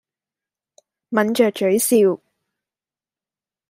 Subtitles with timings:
[1.11, 2.19] 抿着嘴笑。